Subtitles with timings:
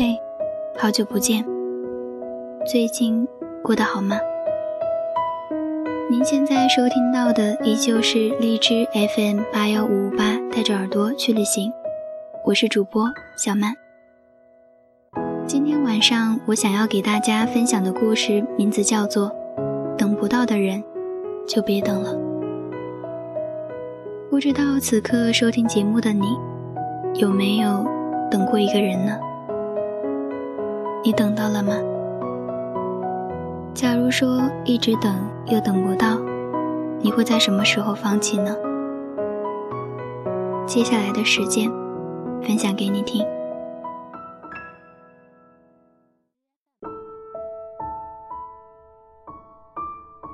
[0.00, 0.16] 嘿，
[0.78, 1.44] 好久不见，
[2.64, 3.26] 最近
[3.64, 4.16] 过得好吗？
[6.08, 11.72] 您现在收听到的依旧是荔枝 FM 八幺五五八，带着耳朵去旅行，
[12.44, 13.74] 我是主播小曼。
[15.48, 19.28] 今天晚上我想要给大家分享的故事名字叫做
[19.96, 20.80] 《等不到的人
[21.44, 22.14] 就别等了》。
[24.30, 26.38] 不知道此刻收听节目的你，
[27.14, 27.84] 有没有
[28.30, 29.18] 等过一个人呢？
[31.04, 31.74] 你等到了吗？
[33.72, 35.14] 假如说一直等
[35.46, 36.18] 又等不到，
[37.00, 38.54] 你会在什么时候放弃呢？
[40.66, 41.70] 接下来的时间，
[42.42, 43.24] 分享给你听。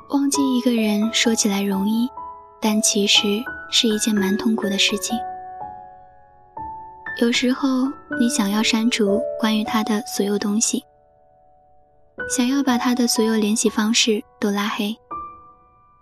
[0.09, 2.09] 忘记一个人说起来容易，
[2.60, 3.28] 但其实
[3.70, 5.16] 是一件蛮痛苦的事情。
[7.20, 7.68] 有时候，
[8.18, 10.82] 你想要删除关于他的所有东西，
[12.29, 14.96] 想要把他的所有联系方式都拉黑，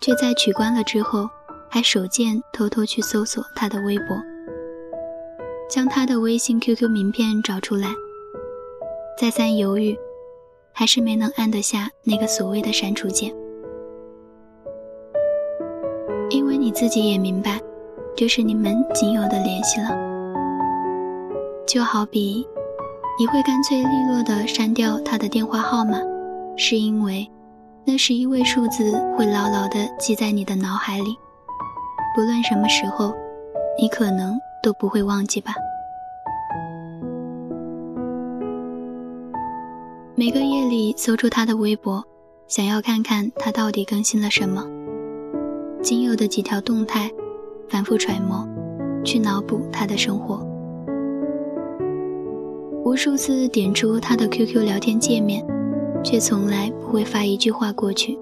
[0.00, 1.28] 却在取关了之后，
[1.68, 4.16] 还手贱偷偷去搜索他的微博，
[5.68, 7.88] 将他的微信、QQ 名片找出来，
[9.18, 9.94] 再三犹豫，
[10.72, 13.30] 还是没能按得下那个所谓的删除键，
[16.30, 17.60] 因为你自己也明白，
[18.16, 20.11] 这是你们仅有的联系了。
[21.66, 22.46] 就好比，
[23.18, 25.98] 你会干脆利落地删掉他的电话号码，
[26.56, 27.26] 是因为
[27.84, 31.16] 那十一位数字会牢牢地记在你的脑海里，
[32.14, 33.14] 不论什么时候，
[33.80, 35.54] 你可能都不会忘记吧。
[40.14, 42.04] 每个夜里搜出他的微博，
[42.48, 44.66] 想要看看他到底更新了什么，
[45.80, 47.10] 仅有的几条动态，
[47.68, 48.46] 反复揣摩，
[49.04, 50.46] 去脑补他的生活。
[52.84, 55.44] 无数次点出他的 QQ 聊天界面，
[56.02, 58.18] 却从来不会发一句话过去。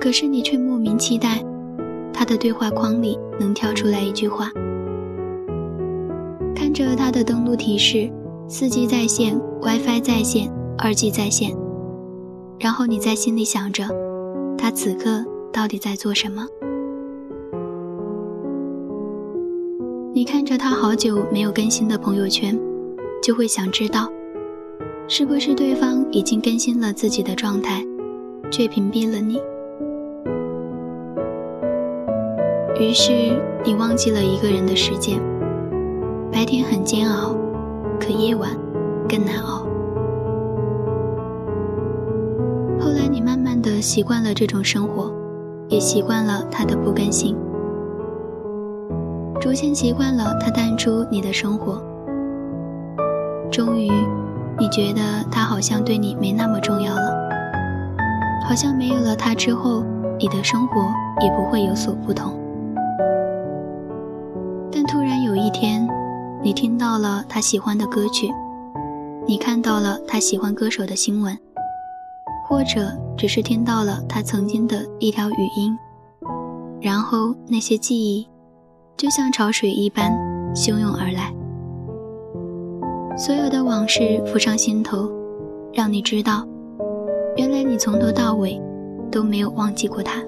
[0.00, 1.44] 可是你却莫名期待，
[2.12, 4.50] 他的对话框里能跳出来一句话。
[6.56, 8.10] 看着他的登录提示
[8.48, 11.56] ：4G 在线、WiFi 在线、2G 在线，
[12.58, 13.84] 然后你在心里想着，
[14.58, 16.44] 他此刻到底在做什么？
[20.56, 22.58] 着他好久没有更新的朋友圈，
[23.22, 24.10] 就会想知道，
[25.06, 27.84] 是不是对方已经更新了自己的状态，
[28.50, 29.38] 却屏蔽了你。
[32.80, 33.12] 于是
[33.66, 35.20] 你忘记了一个人的时间。
[36.32, 37.36] 白天很煎熬，
[38.00, 38.50] 可夜晚
[39.06, 39.66] 更难熬。
[42.80, 45.12] 后来你慢慢的习惯了这种生活，
[45.68, 47.36] 也习惯了他的不更新。
[49.40, 51.82] 逐渐习惯了他淡出你的生活，
[53.50, 53.90] 终于，
[54.58, 57.14] 你觉得他好像对你没那么重要了，
[58.48, 59.84] 好像没有了他之后，
[60.18, 62.32] 你的生活也不会有所不同。
[64.72, 65.86] 但突然有一天，
[66.42, 68.28] 你听到了他喜欢的歌曲，
[69.26, 71.38] 你看到了他喜欢歌手的新闻，
[72.48, 75.78] 或者只是听到了他曾经的一条语音，
[76.80, 78.26] 然后那些记忆。
[78.96, 80.10] 就像潮水一般
[80.54, 81.30] 汹涌而来，
[83.14, 85.10] 所有的往事浮上心头，
[85.74, 86.48] 让你知道，
[87.36, 88.58] 原来你从头到尾
[89.10, 90.22] 都没有忘记过他。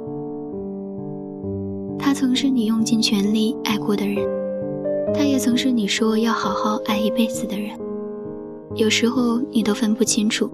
[1.98, 4.22] 他曾是你用尽全力爱过的人，
[5.14, 7.70] 他也曾是你说要好好爱一辈子的人。
[8.74, 10.50] 有时候你都分不清楚，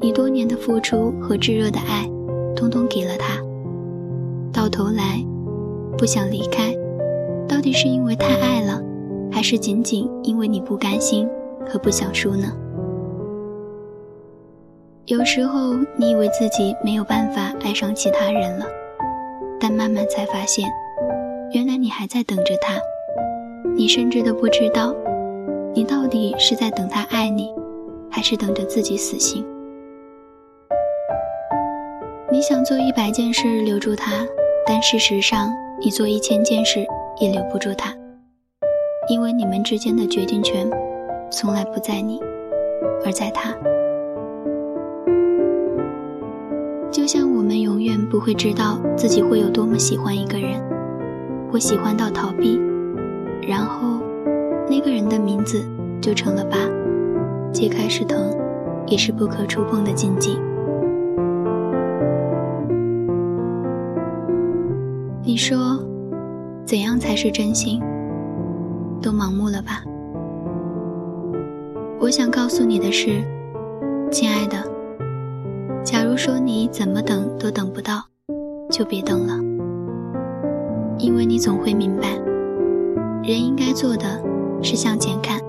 [0.00, 2.08] 你多年的付出和炙热的爱，
[2.54, 3.42] 通通给了他，
[4.52, 5.20] 到头来
[5.98, 6.72] 不想离开。
[7.48, 8.82] 到底是因为太爱了，
[9.30, 11.28] 还是仅仅因为你不甘心
[11.68, 12.52] 和不想输呢？
[15.06, 18.66] 有时候你以为自己没有办法爱上其他人了，
[19.60, 20.68] 但慢慢才发现，
[21.52, 22.74] 原来你还在等着他。
[23.76, 24.94] 你甚至都不知道，
[25.74, 27.54] 你到底是在等他爱你，
[28.10, 29.44] 还是等着自己死心。
[32.32, 34.26] 你想做一百件事留住他，
[34.66, 36.84] 但事实上，你做一千件事。
[37.18, 37.94] 也留不住他，
[39.08, 40.68] 因为你们之间的决定权
[41.30, 42.20] 从来不在你，
[43.04, 43.54] 而在他。
[46.90, 50.60] 就像我们永远不会知道自己会有多么喜欢一个人，
[51.50, 52.60] 或喜欢到逃避，
[53.46, 54.00] 然后
[54.68, 55.62] 那个人的名字
[56.00, 56.58] 就成了疤，
[57.52, 58.36] 揭开是疼，
[58.86, 60.38] 也是不可触碰的禁忌。
[65.22, 65.85] 你说。
[66.66, 67.80] 怎样才是真心？
[69.00, 69.84] 都盲目了吧？
[72.00, 73.22] 我想告诉你的是，
[74.10, 74.56] 亲爱的，
[75.84, 78.02] 假如说你怎么等都等不到，
[78.68, 79.38] 就别等了，
[80.98, 82.18] 因为你总会明白，
[83.22, 84.20] 人应该做的
[84.60, 85.40] 是向前看，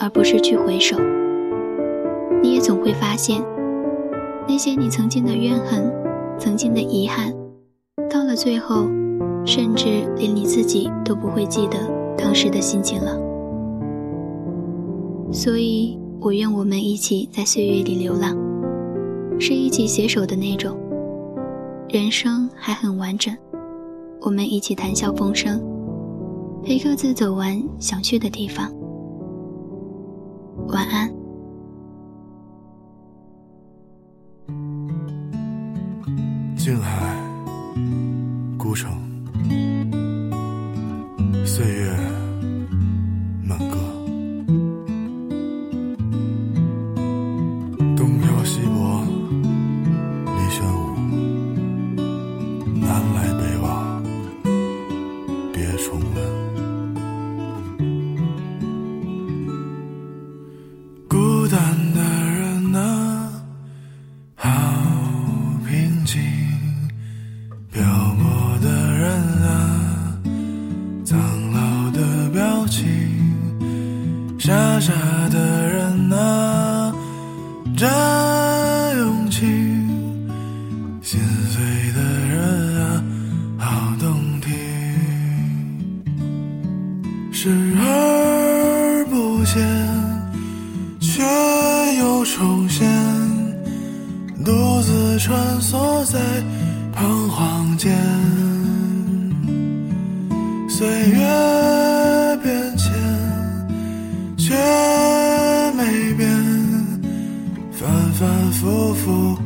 [0.00, 0.96] 而不是去回首。
[2.42, 3.42] 你也总会发现，
[4.48, 5.92] 那些你曾经的怨恨、
[6.38, 7.30] 曾经的遗憾，
[8.08, 8.86] 到了最后，
[9.44, 11.78] 甚至连你自己都不会记得
[12.16, 13.18] 当时的心情了。
[15.32, 18.36] 所以，我愿我们一起在岁月里流浪，
[19.38, 20.76] 是一起携手的那种。
[21.88, 23.36] 人生还很完整，
[24.20, 25.60] 我们一起谈笑风生，
[26.62, 28.72] 陪各自走完想去的地方。
[30.68, 31.12] 晚安。
[36.56, 37.16] 静海，
[38.58, 38.92] 孤城，
[41.44, 42.09] 岁月。
[74.40, 74.90] 傻傻
[75.28, 76.90] 的人啊，
[77.76, 77.86] 真
[78.96, 79.44] 勇气
[81.02, 81.20] 心
[81.50, 83.04] 碎的人啊，
[83.58, 84.50] 好动听。
[87.30, 89.62] 视而不见，
[91.00, 91.22] 却
[91.98, 92.88] 又重现，
[94.42, 96.18] 独自穿梭在
[96.94, 97.94] 彷徨间。
[100.66, 101.89] 岁月。
[104.50, 104.56] 却
[105.76, 106.28] 没变，
[107.70, 109.38] 反反复复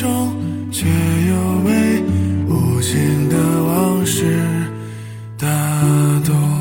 [0.00, 0.34] 中
[0.72, 2.02] 却又被
[2.48, 4.24] 无情的往事
[5.36, 5.46] 打
[6.24, 6.60] 动。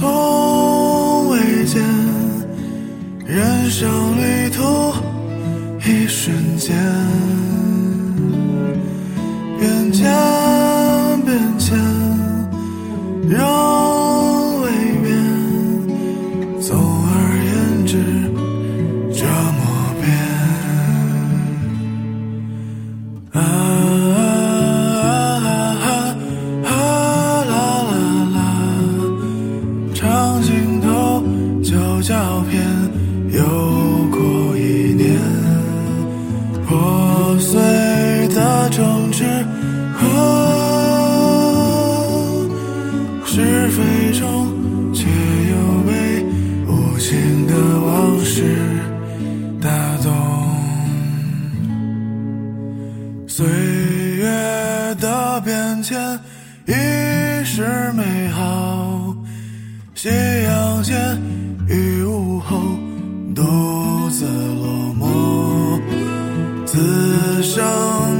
[0.00, 0.39] 从
[39.20, 39.26] 时
[39.98, 40.06] 候
[43.26, 43.78] 是非
[44.18, 44.24] 中
[44.94, 45.04] 却
[45.50, 45.54] 又
[45.86, 46.24] 被
[46.66, 48.56] 无情的往事
[49.60, 50.10] 打动
[53.28, 54.24] 岁月
[54.98, 56.18] 的变迁
[56.66, 56.72] 已
[57.44, 59.14] 是美好
[59.94, 60.08] 夕
[60.44, 60.96] 阳间
[61.68, 62.58] 雨雾后
[63.34, 63.42] 独
[64.08, 65.78] 自落寞
[66.64, 68.19] 此生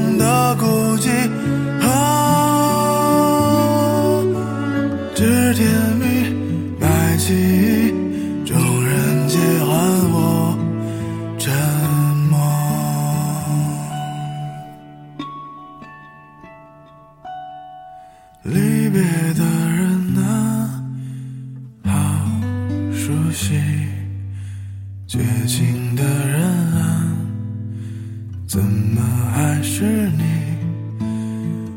[29.81, 30.23] 是你？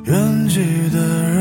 [0.05, 1.34] 远去的人。